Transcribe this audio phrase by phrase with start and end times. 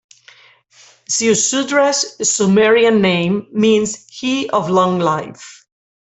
[1.07, 5.67] Ziusudra's Sumerian name means "He of long life".